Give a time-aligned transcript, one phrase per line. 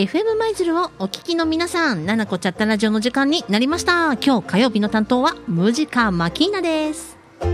[0.00, 4.14] FM 舞鶴をお聞きの皆さん、ななこチャットラジオの時間になりました。
[4.14, 7.18] 今日火曜日の担当は、ムジカマキーナです。
[7.38, 7.46] さ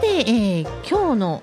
[0.00, 1.42] て、えー今日の、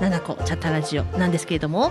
[0.00, 1.90] ななこチャットラジオなんですけれども、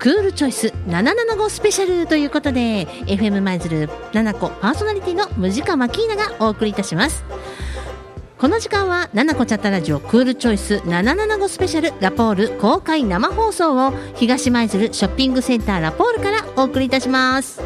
[0.00, 7.24] クールチョイス775スペシャルということで、FM 舞鶴ななこパーソナリティのムジカマキーナがお送りいたします。
[8.44, 17.62] この時間は、ななこチャットラジオクールチョイス775スペシャルラポール公開生放送を東舞鶴ショッピングセンターラポールからお送りいたします。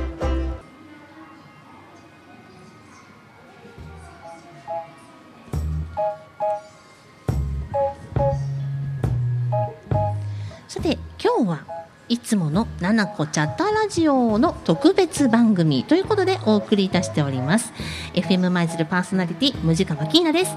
[10.69, 11.78] さて、今日は
[12.09, 17.73] いつものななこチャッタラジオの特別番組ということでお送りいたしております。
[18.15, 20.57] FM 舞鶴パーソナリティ、ムジカマキーナです。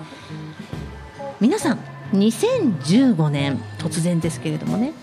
[1.41, 1.79] 皆さん、
[2.13, 4.93] 2015年、突然ですけれどもね、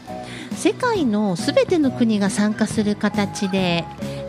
[0.52, 3.84] 世界のすべての国が参加する形で、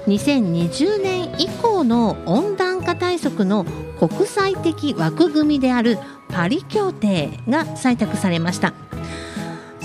[0.08, 3.66] 2020年以降の温暖化対策の
[3.98, 8.74] 国際的枠組みであるパリ協定が採択されました。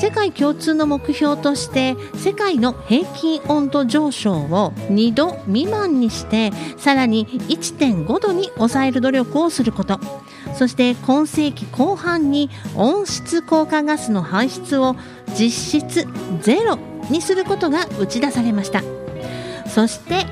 [0.05, 9.99] 世界共通の目標として世界の平均温度上昇を2度未満にしてさらに1.5度に抑える努力をすること。
[10.59, 14.95] そして今世紀後半に温室効果ガスの排出を
[15.29, 16.07] 実質
[16.43, 18.83] ゼロにすることが打ち出されました。
[19.67, 20.27] そして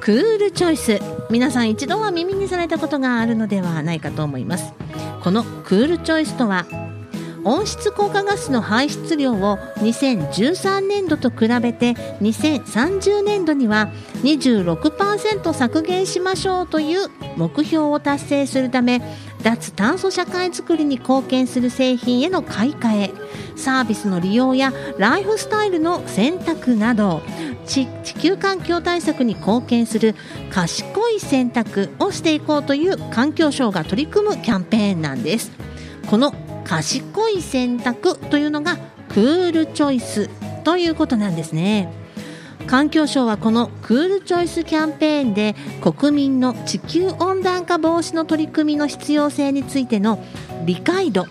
[0.00, 1.00] クールチョイス。
[1.30, 4.74] 皆さん一度は耳にされたことがあるのではないかと思います。
[5.24, 6.66] このクールチョイスとは
[7.46, 13.92] 温室効果ガスの排出量を2013年度と比べて2030年度には
[14.24, 19.00] 26%削減しましょうという目標を達成するため
[19.44, 23.12] 脱炭素社会づくりに貢献する製品への買い替え
[23.54, 27.22] サービスの利用やライフスタイルの選択など
[27.64, 27.86] 地
[28.20, 30.16] 球環境対策に貢献する
[30.50, 35.52] 賢い選択をしていこうという環境省が取り組むキャンペーンなんです。
[36.08, 36.32] この
[36.66, 38.76] 賢い選択というのが
[39.08, 40.28] クールチョイス
[40.64, 41.92] ということなんですね。
[42.66, 50.18] 環境省はこのクールチョイスキャンペーンで国民の地球温暖化防止の取り組みの必要性についての
[50.64, 51.26] 理解度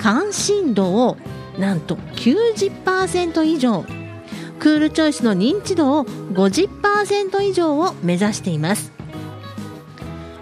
[0.00, 1.18] 関心度を
[1.58, 3.84] なんと90%以上。
[4.58, 8.92] クールチョイスの認知度を50%以上を目指しています。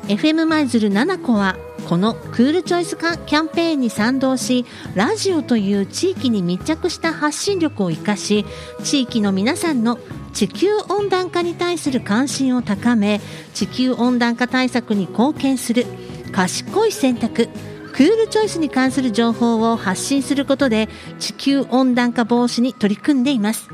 [0.09, 1.57] FM 舞鶴7個は
[1.89, 8.45] このクールチョイスカキャンペーンに賛同しラジオという地域に密着した発信力を生かし
[8.85, 9.99] 地域の皆さんの
[10.35, 13.23] 地球温暖化に対する関心を高め
[13.55, 15.87] 地球温暖化対策に貢献する
[16.31, 17.49] 賢い選択
[17.95, 23.71] クールチョイスに関する情報を発信することで地球温暖化防止に取り組んでいます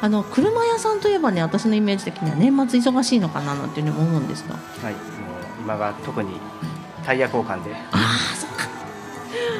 [0.00, 4.54] あの車屋さんといえばね私のイメージ的には年末忙しいのかななんていうふうに思うんですが。
[4.56, 4.94] はい、
[5.60, 6.40] 今が特に
[7.04, 8.68] タイヤ交換でああそっか。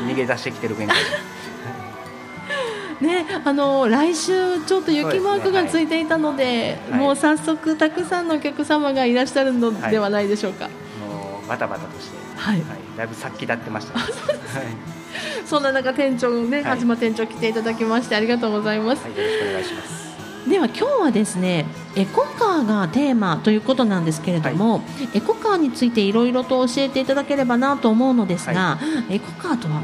[0.07, 0.97] 逃げ出してきてる現在。
[3.01, 7.01] ねあの来週ちょっと雪マークがついていたのではい。
[7.01, 12.63] もう早速たくさんのお客様がいらっしゃるのではないでしょうか、もうバタバタとして、はい。
[12.97, 13.99] だいぶ殺気立ってました。
[13.99, 14.11] はい、
[15.47, 16.79] そんな中店長ね、はい。
[16.79, 20.09] 東店長来ていただきましてありがとうございます、はい、よろしくお願いします。
[20.49, 28.79] では今日はですねエコカーがテーマということなんですけれども、エコカーについていろいろと教えていただければなと思うのですが、
[29.11, 29.83] エコカーとは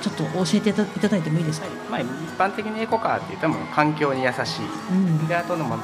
[0.00, 2.06] ちょっと教えていただいてもいいですか、まあ、一
[2.38, 4.66] 般的にエコカーって言ったらもう環境に優しい。
[4.92, 5.76] うんで、あとのも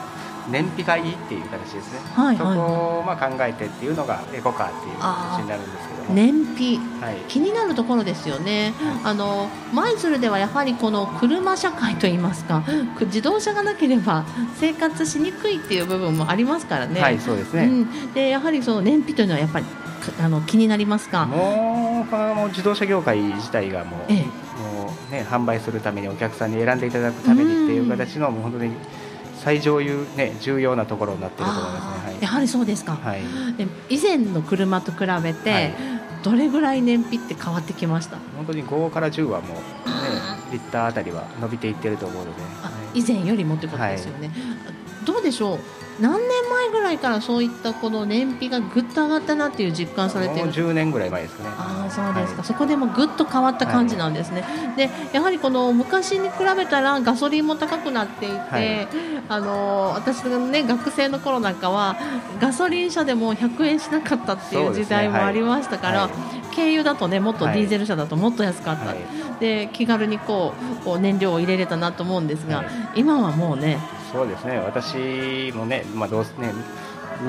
[0.49, 2.01] 燃費がいいっていう形ですね。
[2.15, 6.15] はいそこをまあ考えてっていうのがエコカーっていう形になるんですけども。
[6.15, 7.17] 燃費はい。
[7.29, 8.75] 気になるところですよね、
[9.05, 12.63] あの舞鶴ではやはりこの車社会といいますか
[12.99, 14.25] く自動車がなければ
[14.57, 17.01] 生活しにくいっていう部分もありますからね。
[17.01, 17.65] はい、そうですね。
[17.65, 19.67] うん、でやはりその燃費というのはやっぱり
[20.21, 21.27] あの気になりますか？
[21.27, 24.23] もうこの自動車業界自体がもう,、ええ。
[24.23, 28.73] もうね、販売するためにお客さんに選んでいただくためにっていう形のもう本当に
[29.37, 32.15] 最上優、ね、重要なところになっていると思いますね。
[32.17, 35.75] あーやはりそうですか、はい、はいで以前の車と比べて、はい。
[36.23, 38.17] どれぐらい燃費って変わってきました？
[38.35, 39.61] 本当に5から10はもう、ね、
[40.53, 42.43] リッターあたりは伸びていってると思うので、
[42.95, 44.31] 以前よりもってことですよね、
[45.05, 45.59] どうでしょう。
[46.01, 51.51] 何年前ぐらいからそういったこの燃費がぐっと上がったなっていう実感されてもうる10年ぐらい前ですかね。
[51.57, 52.47] ああそうですか、はい。
[52.47, 54.45] そこでもぐっと変わった感じなんですね、
[54.77, 58.89] でやはりこの昔に比べたらガソリンも高くなっていて、はい。
[59.29, 61.97] あの私がね学生の頃なんかは
[62.41, 66.11] ガソリン車でも100円しなかったっていう時代もありましたから、はい。
[66.57, 67.61] 軽油だとねもっとデはい。
[67.61, 68.99] ィーゼル車だともっと安かった、はい。
[69.39, 70.55] で気軽にこ
[70.87, 72.67] う燃料を入れれたなと思うんですが、はい。
[72.97, 73.79] 今はもうね
[74.15, 74.59] そうですね。
[74.59, 76.53] 私もね、まあ、同ね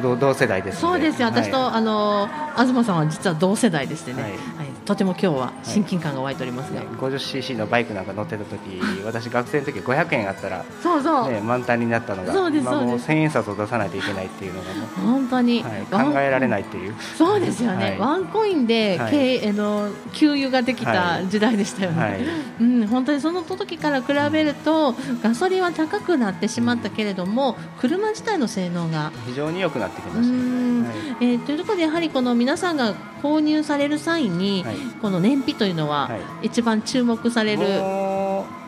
[0.03, 4.31] 同同世代ですのそうですよ、私と、はあの東さんは実は同世代でしてね、はい。
[4.31, 4.39] はい
[4.85, 13.09] とても今日は親近感が湧いておりますが、いね 50cc のバイクなんか乗ってた時 私学生の時500円あったら、そうそう、ね、満タンになったのがそうですそうです。
[13.09, 15.63] 1000円札を出さないといけないっていうのがも本当に、う、
[15.95, 16.93] はい、考えられないっていう。
[17.17, 17.99] そうですよね、はい。
[17.99, 19.39] ワンコインで、はい。
[19.39, 22.19] 軽あの給油ができた時代でしたよね、はい。
[22.61, 30.95] うん、本当にその時から比べるとガソリンは高くなってしまったけれども車自体の性能が非常に良くなってきうました、ん、はい。
[31.21, 32.93] えーというところでやはりこの皆さんが
[33.23, 36.47] 購入される際に、はいこの燃費というのははい。
[36.47, 37.59] 一番注目される、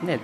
[0.04, 0.20] ね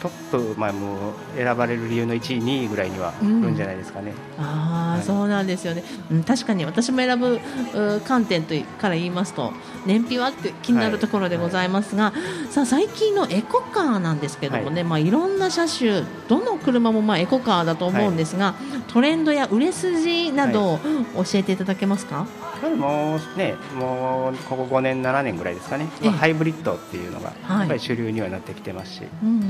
[0.00, 4.12] トップ、まあ、もう選ばれる理由の1位、2位ぐらいには来るんじゃないですかね。
[4.38, 5.02] ああ、はい。
[5.02, 7.38] そうなんですよね、うん、確かに私も選ぶ
[7.74, 9.52] う観点といから言いますと
[9.86, 12.12] 燃費はって気になるところでございますが、
[12.50, 14.84] さあ最近のエコカーなんですけどもね、い。
[14.84, 18.54] まあ、いろんな車種どの車もまあエコカーだと思うんですが、
[18.88, 20.78] トレンドや売れ筋などを
[21.16, 22.26] 教えていただけますか、
[22.76, 26.10] もうね、もうここ5年、7年ぐらいですかね、ええ。
[26.10, 27.58] ハイブリッドっていうのがはい。
[27.60, 29.38] やっぱり主流にはなってきてますし、うん。
[29.40, 29.48] はい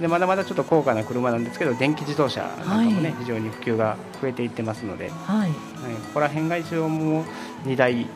[0.00, 3.14] でまだまだちょっと高価な車なんですけど、電気自動車なんかもね、はい。
[3.20, 5.50] 非常に普及が増えていってますので、はい、はい。
[5.50, 5.56] こ
[6.14, 8.06] こら辺が一応もう2大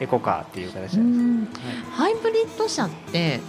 [0.00, 1.60] エコカーっていう形うなんです。
[1.60, 1.62] ん。
[1.92, 3.40] ハイブリッド車って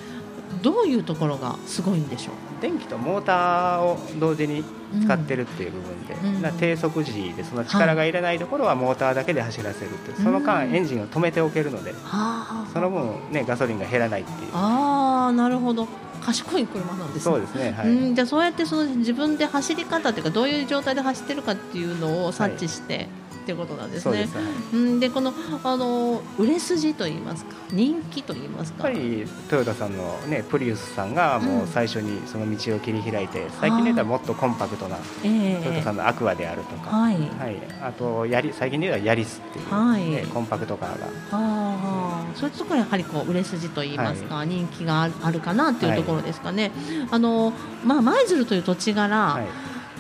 [0.62, 2.62] どういうところがすごいんでしょう？
[2.62, 4.64] 電気とモーターを同時に
[5.04, 6.58] 使ってるっていう部分で、うん。
[6.60, 14.50] 低速時でその力が入れないところはモーターだけで走らせるっていうその間うんエンジンを止めておけるのではその分、ね、ガソリンが減らないっていう。
[14.54, 15.88] ああなるほど
[16.20, 23.08] 賢い車なんですねそうですねはい、うん、じゃあそうやってその自分で走り方っていうかどういう状態で走ってるかっていうのを察知して、
[23.50, 24.28] っていうことなんですね。
[24.28, 28.90] そうん、でこのあの売れ筋といいますか人気といいますか。
[28.90, 35.64] やっぱりトヨタさんの、ね、プリウスさんがもう最初にその道を切り開いて、最近で言ったらもっとコンパクトなええ。
[35.64, 37.16] トヨタさんのアクアであるとか、はい。
[37.16, 40.10] はい、あとやり最近で言えばヤリスっていう、はい。
[40.10, 41.06] ねコンパクトカーが。
[41.06, 42.36] ああ。
[42.36, 46.72] そういうところやはりこう売れ筋といいますか、人気があるあるかなっていうところですかね、
[47.10, 47.54] あの
[47.84, 49.42] まあ舞鶴という土地柄、は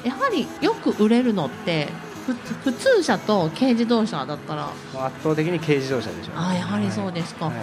[0.03, 4.69] い、やはりよく売れるのってふ普通車と軽自動車だったら。
[5.05, 7.55] 圧倒的に軽自動車でしょうね、ああやはりそうですか、はい。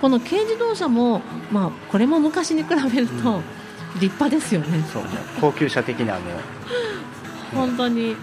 [0.00, 3.42] この軽自動車も、まあ、これも昔に比べるとうん。
[4.00, 5.04] 立派ですよね、そう
[5.40, 6.22] 高級車的なもう
[7.54, 8.16] 本当に、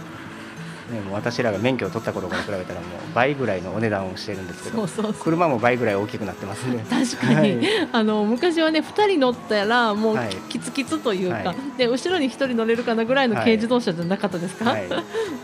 [0.91, 6.85] ね、もう私らが免許を取った頃から比べたらもう倍ぐらいのお値段をしてるんですけど車も倍ぐらい大きくなってますね。
[6.89, 7.89] 確かに、はい。
[7.91, 10.35] あの昔はね2人乗ったらもうはい。
[10.49, 11.77] キツキツというか、はい。
[11.77, 14.89] で後ろに1人乗れるかなぐらいの軽自動車じゃなかったですか、はい。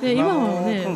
[0.01, 0.95] で 今はもね、うん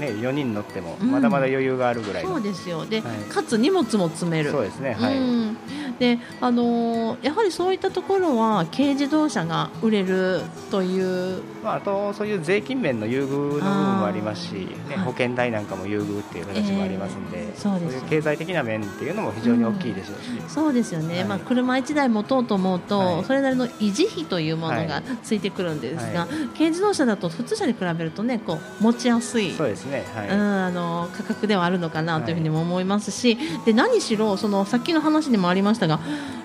[0.00, 1.10] ね4人乗ってもうん。
[1.10, 3.30] まだまだ余裕があるぐらいの、そうですよで、はい。
[3.30, 4.50] かつ荷物も積める。
[4.50, 5.56] そうですねはい、うん、
[5.98, 11.00] であのーやはりそういったところは軽自動車が売れるとい
[11.38, 15.04] うまあ、あとそういう税金面の優遇の部分もありますし、ねはい。
[15.04, 21.24] 保険代なんかも優遇っていう形もありますんで、えーそうですいう経済的な面っていうのも非常に大きいでしょうし、そうですよね、はい。
[21.24, 23.24] まあ、車1台持とうと思うと、はい。
[23.24, 29.52] それなりの維持費というものがついてくるんですが、は軽自動車だと普通車に比べるとねこう持ちやすい。
[29.52, 30.04] そうですね。
[30.14, 36.00] はい、うん、あの価格ではあるのかなというふうにも思いますし、で何しろそのさっきの話にもありましたが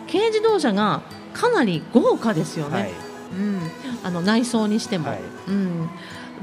[0.09, 1.01] 軽自動車が
[1.33, 3.09] かなり豪華ですよね、はい。
[3.31, 3.59] うん、
[4.03, 5.19] あの内装にしても、はい。
[5.47, 5.89] うん、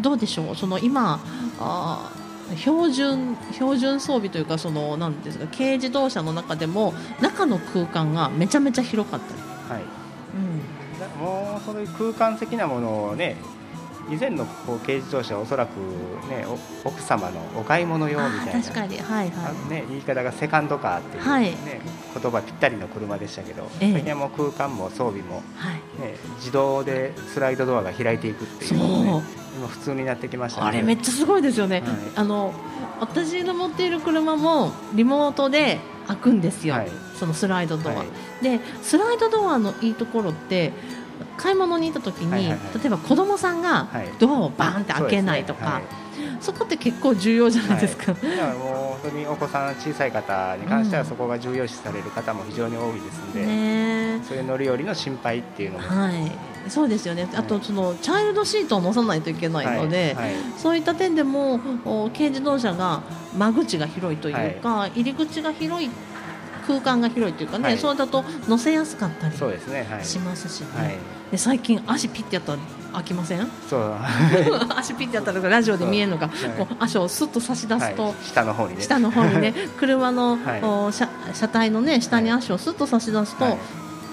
[0.01, 0.57] どうでしょう？
[0.57, 1.21] その今
[1.59, 9.35] あー標準標準装備というかそのなんですか軽自動車の中でも中の空間がめちゃめちゃ広かった。
[9.35, 9.41] り、
[9.73, 9.83] はい。
[9.83, 13.37] うん、だもうそういう空間的なものをね
[14.09, 15.77] 以前のこう軽自動車はおそらく、
[16.29, 16.47] ね、
[16.85, 18.99] お奥様のお買い物用みたいな確かに。
[18.99, 21.55] はいはあのね、言い方がセカンドカーっていう、ねはい。
[22.23, 24.15] 言葉ぴったりの車でしたけど、ええ。
[24.15, 25.75] もう空間も装備も、いはい。
[26.01, 29.23] ね、自動でスライドドアが開いていくっていうのう、
[29.57, 31.91] 今普通になってきましたあれめっちゃすごいですよね、はい。
[32.15, 32.55] あの
[33.01, 36.91] 私の持っている車もリモートで開くんですよ、はい。
[37.19, 38.07] そのスライドドア、はい。
[38.43, 40.73] でスライドドアのいいところって
[41.37, 42.79] 買い物に行った時に、はいはいはい。
[42.79, 44.13] 例えば子供さんがはい。
[44.19, 45.83] ドアをバーンって開けないとか、
[46.41, 48.55] そこって結構重要じゃないですか、はい。
[48.55, 51.09] もう本当にお子さん小さい方に関してはうん。
[51.09, 56.71] そこが重要視される方も非常に多いですので、ねそういう乗り降りの心配っていうのも、はい。
[56.71, 57.29] そうですよね。
[57.35, 60.33] あとそのチャイルドシートを乗さないといけないので、はい。
[60.33, 60.35] はい。
[60.57, 63.03] そういった点でもお軽自動車が
[63.35, 65.91] 間口が広いというか、入り口が広い
[66.67, 67.79] 空間が広いというかね、はい。
[67.79, 70.05] そうだと乗せやすかったりそうですねはい。
[70.05, 70.99] しますしね、はい。
[71.31, 72.59] で最近足ピッてやったら
[72.95, 73.47] 開きません？
[73.69, 73.95] そう。
[74.77, 76.51] 足ピッてやったらラジオで見えるのが、はい。
[76.57, 78.15] こう足をスッと差し出すと、はい。
[78.23, 78.83] 下の方にね。
[78.83, 80.93] 下の方にね 車の、車
[81.35, 83.59] 車体のね下に足をスッと差し出すと、はい。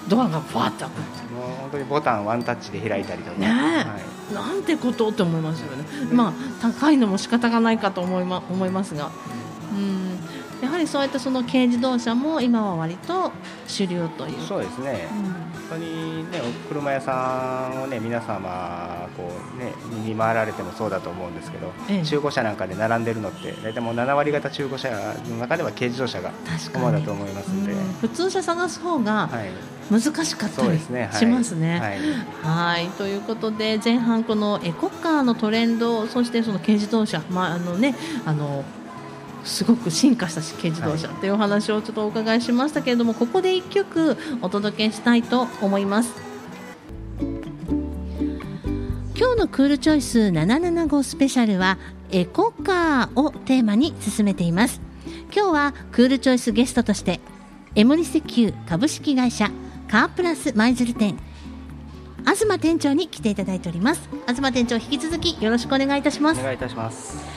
[0.10, 0.92] ドアがふわっと開く
[1.34, 3.48] もう本当にボタンワンタッチで開いたりとか、ね
[4.34, 9.12] なんてことって思いますよね、まあ高いのも仕方がないかと思い,、ま、思いますが、
[9.76, 10.20] うん、
[10.62, 13.32] やはりそうやってその軽自動車も今は割と
[13.68, 14.42] 主流という。
[14.42, 19.74] そうですね、本当にね、お車屋さんをね、皆様、こうね、
[20.06, 22.06] 見回られてもそうだと思うんですけど、ええ。
[22.06, 24.90] 中古車なんかで並んでるのって、大体もう7割方中古車
[25.30, 27.94] の中では軽自動車が主だと思いますんで、うん。
[27.94, 29.50] 普通車探す方がはい、
[29.92, 31.14] 難しかったりそうですね、はい。
[31.14, 31.80] しますね。
[31.80, 32.00] はい。
[32.44, 32.88] はい。
[32.92, 38.64] ということで前半このエコカーのトレンドそしてその軽自動車、まああのね、あの
[39.44, 46.14] すごく進化した軽自動車というお話をちょっとお伺いしましたけれどもここで1曲お届けしたいと思います。
[49.16, 51.78] 今日のクールチョイス775スペシャルは
[52.12, 54.82] エコカーをテーマに進めています。
[55.36, 57.20] 今日はクールチョイスゲストとして
[57.76, 59.50] エモリ石油株式会社
[59.90, 61.18] カープラス舞鶴店
[62.26, 64.10] 東店長に来ていただいております。
[64.28, 66.40] 東店長引き続きよろしくお願いいたします。
[66.40, 67.33] お願いいたします。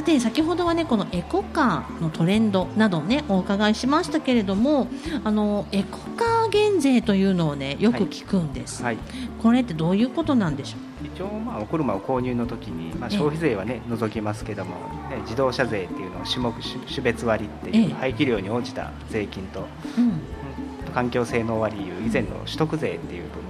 [0.00, 4.88] さて先ほどはねこのエコカーのトレンドなどをねお伺いしましたけれども
[5.24, 8.98] あのエコカー減税というのをねよく聞くんです、はい、
[9.42, 13.18] これってどういうことなんでしょ一応、まあ、お車を購入の時に、まあ、ええ。
[13.18, 14.74] 消費税はね、除きますけども、
[15.10, 17.94] ね、自動車税っていうのを種目、種種別割っていう、ええ。
[17.94, 19.64] 排気量に応じた税金と、う、
[19.98, 20.20] うん、うん
[20.90, 23.49] 環境性能割いう以前の取得税っていう部分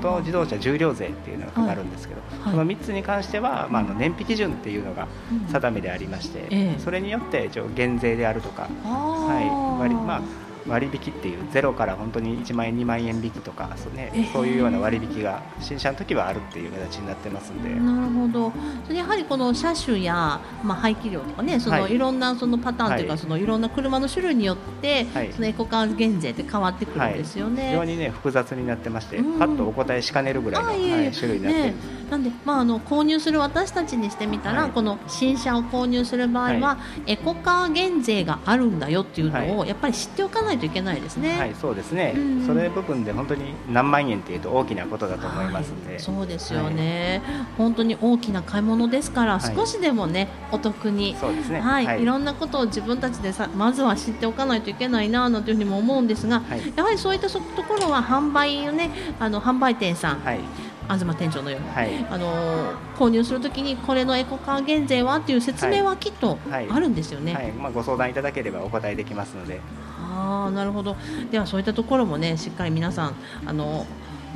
[0.00, 2.52] と自動車重量税っていうのがかかるんですけど、はい。
[2.52, 6.80] この3つに関しては、まあ、あの燃費基準っていうのがうん定めでありまして、ええ。
[6.80, 9.44] それによって一応減税であるとか、あはい。
[9.44, 10.20] ー割まあ、
[10.66, 18.52] 割引っていうゼロから本当に1万円2万円引きとかそう,、ねええそういうような割引が新車の時はあるっていう形になってますんで、なるほど。
[18.84, 21.94] それやはりこの車種やまあ排気量とかね、そのはい。
[21.94, 23.18] いろんなそのパターンというか、はい。
[23.18, 25.32] そのいろんな車の種類によって、はい。
[25.32, 27.68] そのエコカー減税って変わってくるんですよね。
[27.68, 29.38] 非常にね複雑になってまして、うん。
[29.38, 31.74] パッとお答えしかねるぐらいの、はい種類になってるね、
[32.10, 34.70] なんで、まあ、あの購入する私たちにしてみたら、はい。
[34.70, 41.38] この新車を購入する場合は、はエコカー減税があるんだよっていうのを、はやっぱり知っておかないといけないですね。
[41.38, 47.22] はい、そうですね、うんそれ部分で本当に何万円っていうと大きなことだと思いますんで、はいそうですよね、
[47.56, 49.54] 本当に大きな買い物ですから、はい。
[49.54, 56.72] 少しでもねお得にそうですね、はい、い、ろんなことを自分たちでさまずは知っておかないといけないななんていうふうにも思うんですが、はい。
[56.76, 60.40] やはりそういったそところは販売をねあの販売店さん、はい
[60.88, 61.68] 東店長のように。
[61.68, 67.34] はいあの購入するときにこれのエコカー減税はっていう説明はきっとはいあるんですよね。
[67.34, 69.60] はいまあ、ご相談いただければお答えできますので、
[69.98, 70.96] ああなるほど
[71.30, 73.14] ではそういったところもねしっかり皆さん
[73.46, 73.86] あの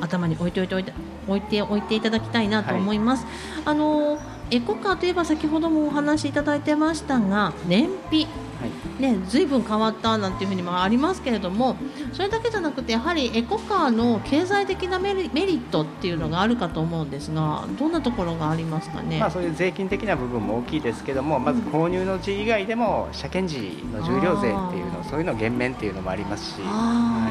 [0.00, 0.92] 頭に置いておいておいて
[1.28, 3.26] 置いておいていただきたいなと思います。
[3.64, 4.18] あの
[4.50, 8.26] エコカーといえば先ほどもお話しいただいてましたが燃費。
[8.60, 8.70] はい。
[9.00, 11.76] ね、ずいぶん変わったなんていうふうにもありますけれども
[12.12, 19.20] それだけじゃなくてやはりエコカーの経済的なメリメリットっていうのがあるかと思うんですがどんなところがありますかね？
[19.20, 27.30] まあ、そういう税金的な部分も大きいですけども、まず購入の時以外でも車検時の重量税っていうのそういうの減免っていうのもありますし、あ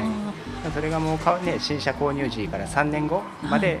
[0.57, 3.80] い、それがもうか、ね、新車購入時から3年後まで、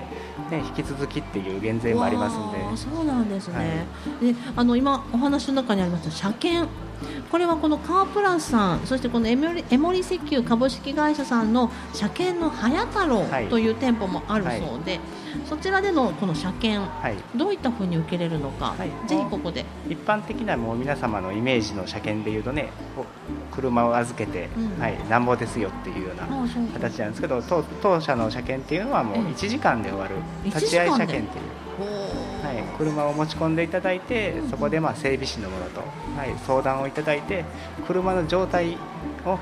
[0.50, 2.76] ね引き続きっていう減税もありますんで。
[2.76, 3.86] そうなんですね、
[4.20, 6.68] であの今お話の中にありました車検。
[7.30, 13.46] これはこのカープラスさんそしてこのエモリエモリ石油株式会社さんの車検の早太郎はい。
[13.48, 14.98] という店舗もあるそうで、
[15.48, 17.16] そちらでのこの車検はい。
[17.36, 18.90] どういったふうに受けれるのか、はい。
[19.08, 19.64] ぜひここで。
[19.88, 22.70] 一般的なもう皆様のイメージの車検でいうとね
[23.52, 24.80] 車を預けて、うん。
[24.80, 26.26] はい、なんぼですよっていうような
[26.78, 30.16] 形なんですけど当当社の車検っていうのはもうええ1時間で終わる。
[30.44, 35.80] 1立ち会い車検っていう、はい、車を持ち込んでいただいてそこでまあ整備士のものと、
[36.16, 37.44] はい、相談をいただいて
[37.86, 38.76] 車の状態
[39.24, 39.38] を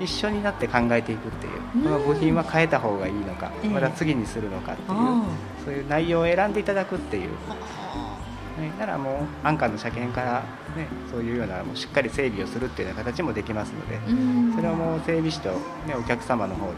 [0.00, 1.58] 一緒になって考えていくっていう。
[1.82, 4.88] この部品は変えた方がいいのか、また次にするのかっていう
[5.64, 7.30] そういう内容を選んでいただくっていう。
[8.58, 10.42] ね、ならもう安価の車検から、
[10.76, 13.98] ね、そういうようなもうしっかり整備をするっていうような形もできますので、
[14.54, 15.50] それはもう整備士と、
[15.86, 16.74] ね、お客様の方で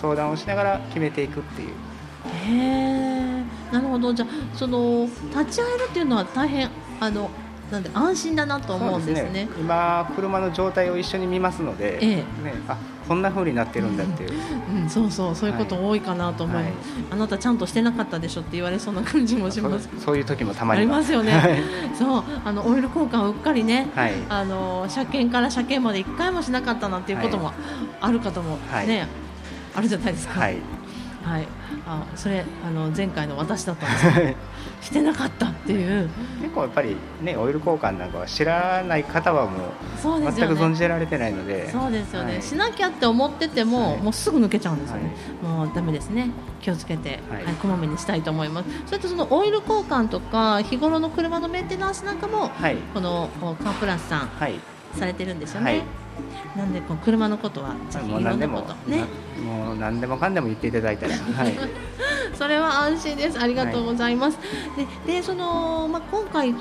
[0.00, 1.68] 相談をしながら決めていくっていう。
[1.68, 1.72] へ
[2.50, 4.12] えなるほど。
[4.12, 6.68] じゃあその立ち会えるっていうのは大変
[7.00, 7.30] あの
[7.70, 12.24] なんで安心だなと思うんですね、ね、今車の状態を一緒に見ますので、ええ、ね、
[12.66, 12.78] あ
[13.08, 14.32] こんな風になってるんだっていう、
[14.70, 16.72] うん、うん、そうそうそういうこと多いかなと思い、はい、
[17.10, 19.88] あなたちゃんとしてなかったでしょって言われそうな感じもします。
[19.98, 21.62] そういう時もたまにありますよね、はい、
[21.96, 27.52] そうあのオイル交換をうっかりね、はい、あの車検から車検まで1回もしなかったなんていうことも
[28.00, 29.08] ある方もね、
[29.74, 30.40] あるじゃないですか。
[30.40, 30.58] はい。
[31.22, 31.48] はい、
[31.86, 34.34] あそれあの前回の私だったんですけど
[34.80, 36.08] してなかったっていう。
[36.40, 41.70] 結構やっぱりねオイル交換なんかは知らない方はもう全く存じられてないので。
[41.70, 46.30] そうですよね、はい、しなきゃって思ってても、はい、もうすぐ抜けちゃうんですよね、はい、もうだめですね。
[46.60, 47.44] 気をつけて、はい。
[47.60, 48.68] こまめにしたいと思います。
[48.86, 52.50] それとそのオイル交換とか日頃の車のメンテナンスなんかも、
[52.94, 53.28] この
[53.62, 54.30] カープラスさん、
[54.94, 55.82] されてるんですよね、
[56.56, 59.04] なんでこう車のことはぜひいろんなことね。
[59.44, 61.54] もう何でもかんでも言っていただいたら、はい、
[62.34, 63.40] それは安心です。
[63.40, 66.54] ありがとうございます、はい、ででその、まあ、今回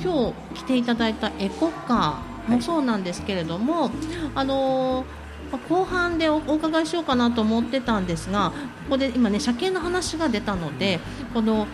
[0.00, 3.92] 今日来ていただいたエコカーもそうなんですけれども、はい、
[4.34, 5.04] あの
[5.68, 8.50] 後半でお伺いしようかなと思ってたんですが
[8.84, 11.00] ここで今ね車検の話が出たので
[11.32, 11.66] この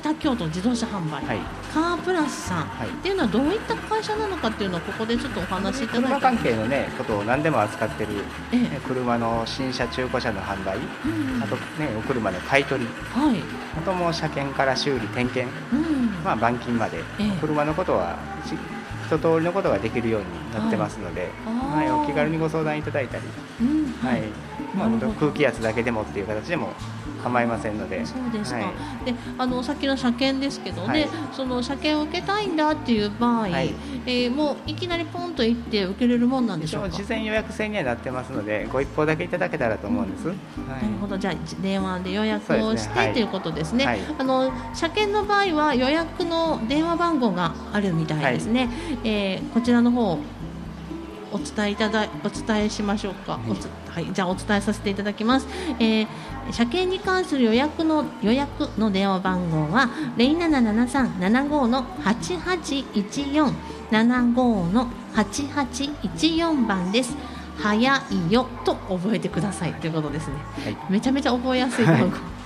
[0.00, 1.38] 北京都自動車販売、はい、
[1.72, 8.12] カープラスさん、はい、っていうのはどういった会社なのかっていうのをここでちょっとお話しいただいて車関係のねことを何でも扱ってる、
[8.52, 13.38] ええ、車の新車中古車の販売、うん、あとねお車の買い取り、はい、
[13.78, 18.18] あともう車検から修理点検、うん、まあ板金まで、え、車のことは
[19.06, 23.22] 一通りのことができるようになってますので、はい、はい、お気軽にご相談いただいたり、
[23.60, 24.22] うん、はい。
[24.74, 24.88] まあ、
[25.20, 26.72] 空気圧だけでもっていう形でも
[27.24, 28.04] 構いませんので。
[28.06, 28.58] そうですか。
[28.58, 28.72] は
[29.02, 33.74] い、で、あのさっきの車検ですけどね、はい、その車検を受けたいんだっていう場合、はい、
[34.06, 36.90] えー、もういきなりポンと行って受けれるもんなんでしょうか？
[36.90, 40.28] 事前予約制にはなってますので、ご一報だけいただけたらと思うんです。
[40.28, 43.98] うん、なるほど、じゃあ電話で予約をして、ね、ということですね。
[44.18, 48.68] あの車検の場合は予約の電話番号があるみたいですね。
[49.02, 50.18] えー、こちらの方
[51.32, 53.38] お伝えいただお伝えしましょうか。
[53.90, 55.46] はい、じゃあお伝えさせていただきます。
[55.78, 56.06] えー、
[56.50, 63.52] 車検に関する予約の予約の電話番号は零七七三七五の八八一四
[63.90, 67.16] 七五の八八一四番です。
[67.56, 67.78] 早
[68.10, 70.34] いよと覚えてくださいということですね。
[70.64, 72.04] はい、めちゃめちゃ覚えやすい番号。
[72.06, 72.12] はい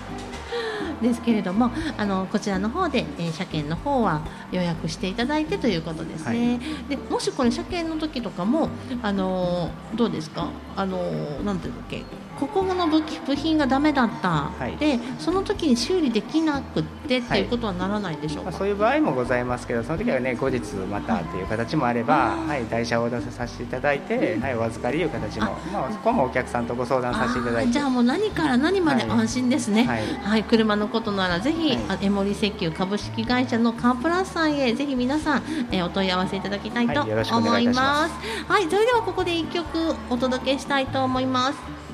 [1.01, 8.69] ですけれどもあのこちらの方で、えー、車検の方は予約していただいてということですね、はい、でもしこれ車検の時とかも
[9.01, 10.49] あのどうですか？
[10.77, 10.99] あの
[11.45, 12.03] なんていうのっけ？
[12.39, 13.03] ここの部
[13.35, 17.43] 品がダメだった、はい、でその時に修理できなくてってい。
[17.43, 27.73] うことはならないでしょうか、はい、そういう場合もございますけどその時はね後日またっていう形もあれば、はい、台車を出させていただいて、はい、お預かりいう形もまあ、そこもお客さんとご相談させていただいて。
[27.73, 38.15] じゃあもう何から何まで安心ですね、はい、はい、車のことならぜひ、はい、エモリ石油株式会社のカープラスさんへぜひ皆さん、えー、お問い合わせいただきたいと思います。
[38.47, 41.88] はい、それではここで一曲お届けしたいと思います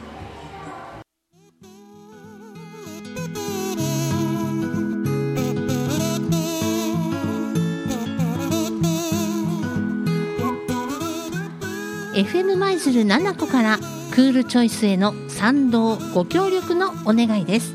[12.75, 13.79] FM 舞鶴7個から
[14.11, 17.75] クールチョイスへの賛同ご協力のお願いです。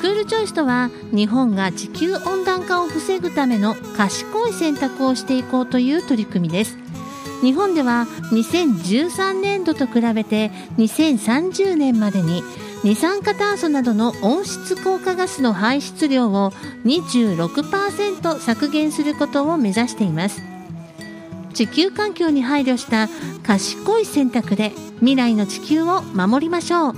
[0.00, 6.76] クールチョイスとは日本が地球温暖化を防ぐための賢い選択をしていこうという取り組みです。
[7.40, 12.42] 日本では2013年度と比べて2030年までに
[12.82, 16.50] 二酸化炭素などの温室効果ガスの排出量を
[16.84, 20.57] 26%削減することを目指しています。
[21.58, 23.08] 地球環境に配慮した
[23.42, 26.92] 賢い選択で未来の地球を守りましょう。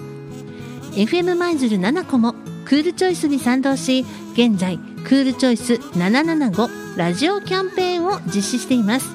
[0.97, 2.35] FM 舞鶴7個も
[2.67, 9.09] クールチョイスに賛同し現在クールチョイス775ラジオキャンペーンを実施しています。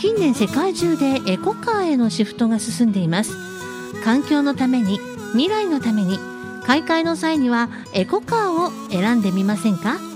[0.00, 3.36] 近年世界中でエコカーへのシフトが進んでいます。
[4.04, 4.98] 環境のために
[5.32, 6.18] 未来のために
[6.64, 10.07] 買い替えの際にはエコカーを選んでみませんか？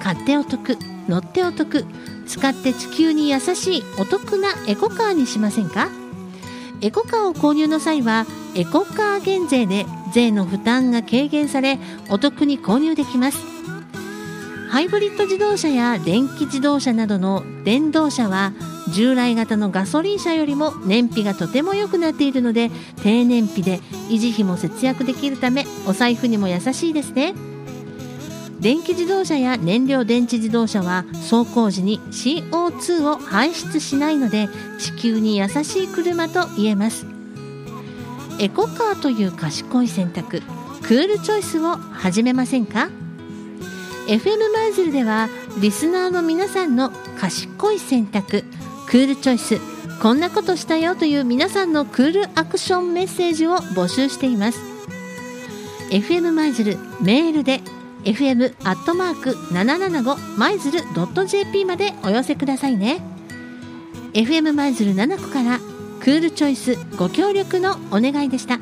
[0.00, 0.78] 買ってお得
[1.08, 1.84] 乗ってお得
[2.26, 5.88] 使って地球に優しいお得なエコカーにしませんか？
[6.80, 11.78] エコカーを購入の際はエコカー減税で税の負担が軽減され
[12.10, 13.38] お得に購入できます。
[14.68, 18.52] ハイブリッド自動車や電気自動車などの電動車は
[18.92, 22.70] 従来型のガソリン車よりも燃費がとても良くなっているので
[23.02, 23.78] 低燃費で
[24.10, 27.34] 維持費も節約できるためお財布にも優しいですね。
[28.60, 37.06] 電気自動車や燃料電池自動車は走行時に CO2 を排出しないので地球に優しい車と言えます。
[38.38, 40.42] エコカーという賢い選択
[40.82, 42.88] クールチョイスを始めませんか
[44.08, 45.28] ？FM マイズルでは
[45.60, 48.44] リスナーの皆さんの賢い選択
[48.86, 49.60] クールチョイス。
[50.02, 54.60] こんなことしたよという皆さんのクールアクションメッセージを募集しています。
[55.90, 57.62] FM マイズルメールで
[58.06, 63.00] fm アットマーク775マイズルドット JP までお寄せくださいね。
[64.12, 65.58] FM 舞鶴7個から
[66.00, 68.60] クールチョイスご協力のお願いでした。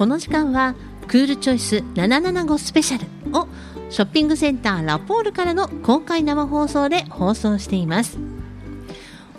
[0.00, 0.74] この時間は
[1.08, 3.46] クールチョイス775スペシャルを
[3.90, 8.16] ショッピングセンターラポールからの公開生放送で放送しています。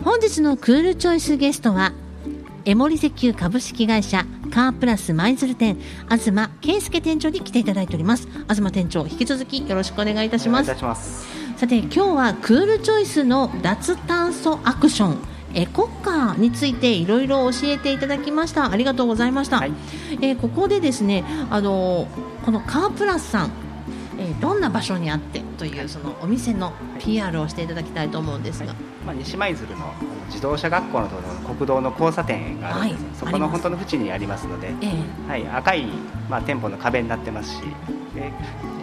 [0.04, 1.92] 本日のクールチョイスゲストは
[2.64, 8.28] エモリ石油株式会社カープラス舞鶴店東圭介店長に来ていただいております。
[8.48, 10.72] 東店長引き続きよろしくお願いいたします。
[11.56, 18.70] さて今日はクールチョイスの脱炭素アクションエコカーについていろいろ教えていただきました。
[18.70, 19.72] ありがとうございました、はい、
[20.20, 22.08] えー、ここでですねあの
[22.44, 23.50] このカープラスさん
[24.18, 29.92] えー、どんな場所にあってというそのお店の PR をしていただきたいと思うんですが、はい、まあ、西舞鶴の
[30.28, 35.86] 自動車学校のところの国道の交差点があるんです、はい、そこの本当の縁にありますので、えー、はい、赤い、
[36.28, 37.62] まあ、店舗の壁になってますし、
[38.16, 38.30] え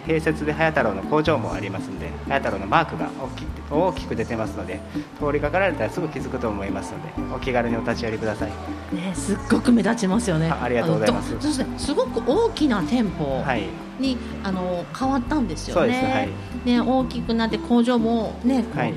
[0.06, 4.80] 併設で早太郎の工場もありますので早太郎のマークが大き大きく出てますので
[5.18, 8.50] 通りかかられたらすぐ気づくと思いますのでお気軽にお立ち寄りください、
[8.94, 10.50] ね、すっごく目立ちますよね。
[10.50, 11.40] ありがとうございます。
[11.40, 16.30] そしてすごく大きな店舗に、はい、あの変わったんですよね、
[16.64, 18.94] ね、はい、大きくなって工場もね、はい、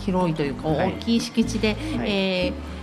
[0.00, 1.78] 広いというか大きい敷地で、はい、
[2.10, 2.79] えー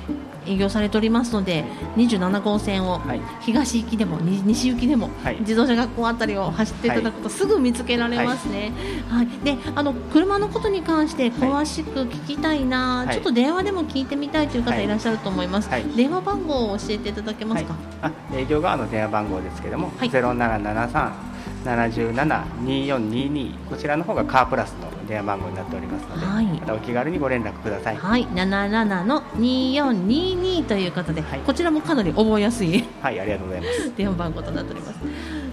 [0.48, 1.66] 営業されておりますので
[1.98, 3.02] 27号線を
[3.42, 5.10] 東行きでも西行きでも
[5.42, 8.72] 自動車学校あたりを走っていただくとすぐ見つけられますね、
[9.10, 14.88] はい、であの車のことに関して詳しく聞きたいな、ちょっと電話でも聞いてみたいという方い。
[14.88, 21.37] らっしゃると思います、電話番号を教えていただけますか、あ営業側の電話番号ですけども、はい、0773
[21.68, 27.98] 772422こちらの方がカープラスの電話番号になっておりますので、はい、またお気軽にご連絡ください。
[27.98, 32.84] はい、七七の2422ということで、はい、こちらもかなり覚えやすい。
[33.02, 33.96] はい、ありがとうございます。
[33.96, 35.00] 電話番号となっております。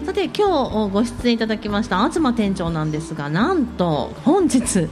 [0.05, 4.87] さて、今日ご出演いただきました東店長なんですが、なんと本日。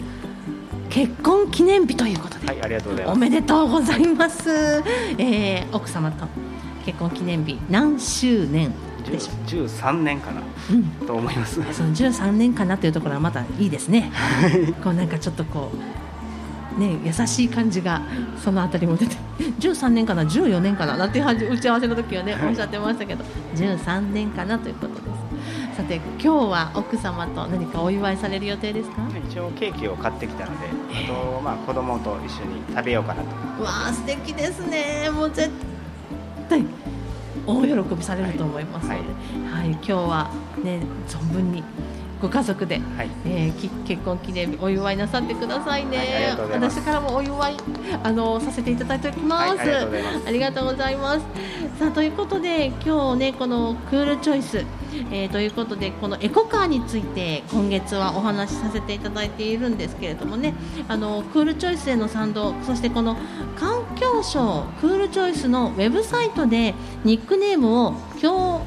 [0.94, 3.18] 結婚記念日ということで、はい、ありがとうございます。
[3.18, 4.84] おめでとうございます。
[5.18, 6.28] えー、奥様と
[6.86, 8.72] 結婚記念日何周年
[9.04, 11.56] でしょう？13年かな、うん、と思います。
[11.74, 14.12] その13年かなというところはまたいいですね。
[14.84, 15.72] こうなんかちょっとこ
[16.78, 18.04] うね優しい感じが
[18.38, 19.16] そのあたりも出て。
[19.62, 20.96] 13年かな？14年かな？
[20.96, 23.26] なんていう打ち合わせの時はね、おっしゃってましたけど。
[23.56, 25.03] 13年かなということ
[25.76, 29.02] さて今日は奥様と何かお祝いされる予定ですか？
[29.28, 33.64] 一応ケーキを買ってきたので、あとまあ子供と一緒に食べようかなと。
[33.64, 35.10] わあ素敵ですね。
[35.10, 35.50] もう絶
[36.48, 36.64] 対
[37.48, 38.96] 大喜びされると思いますので、
[39.50, 40.30] はい、はい、今日は
[40.64, 41.64] ね存分に
[42.24, 45.98] ご家族で、はい、えー、結婚記念日お祝いなさってくださいね、
[46.38, 47.58] はい、私からもお祝い
[48.02, 51.26] あのさせていただいております、はい、ありがとうございます。
[51.78, 54.64] さあということで今日ねこのクールチョイス
[55.12, 60.54] えー、ということでこのエコカーについて今月はお話しさせていただいているんですけれどもね。
[60.88, 63.18] あのクールチョイスへの賛同そしてこの
[63.56, 67.96] 環境省クールチョイスのウェブサイトでニックネームを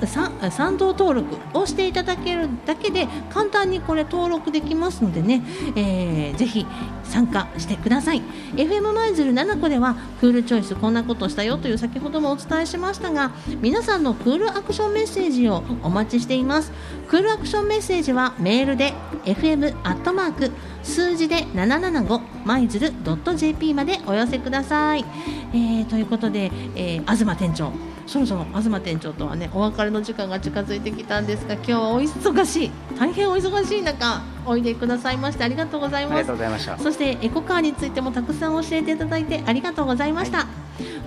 [0.07, 5.43] 賛同登録をしていただけるだけで簡単にこれ登録できますのでね、
[5.77, 6.67] えー、ぜひ
[7.05, 8.23] 参加してください。
[8.57, 16.73] FM 舞鶴7個ではクールチョイスこんなことしたよという先ほどもお伝えしましたが皆さんのクールアクションメッセージをお待ちしています。
[17.09, 18.93] クールアクションメッセージはメールで
[19.25, 20.51] fm アットマーク
[20.83, 22.93] 数字で775マイズル
[23.37, 25.05] .jp までお寄せください、
[25.53, 27.73] えー、ということで、えー、東店長。
[28.07, 32.71] そろそろ東店長とはねお別れの時間が近づいてきたんですが今日はお忙しい。
[32.97, 36.15] 大変お忙しい中おいでくださいましてありがとうございます。
[36.15, 36.79] ありがとうございました。
[36.79, 40.47] そしてエコカーについてもたくさん教えていただいてありがとうございました、はい、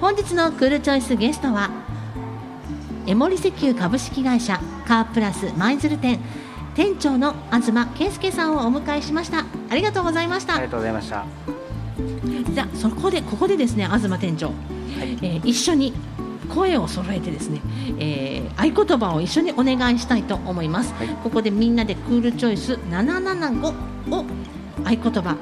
[0.01, 1.69] 本日のクールチョイスゲストは
[3.09, 6.19] エモリ石油株式会社カープラス舞鶴店
[6.75, 9.47] 店長の東圭介さんをお迎えしました。
[9.71, 10.53] ありがとうございました。
[10.53, 11.25] ありがとうございました。
[12.53, 14.55] じゃあそこでここでですね東店長、はい、
[15.23, 15.91] えー、一緒に
[16.53, 17.61] 声を揃えてですね、
[17.97, 24.25] えー、合言葉を一緒にお願いしたいと思います、はい、ここでみんなでクールチョイス775を
[24.83, 25.35] 合言葉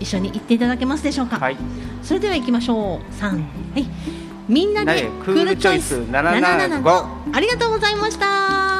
[0.00, 1.56] 一緒に言っていただけますでしょうか、はい、
[2.02, 3.14] それでは行きましょう。
[3.14, 8.71] 3はいみんなでクールチョイス775ありがとうございました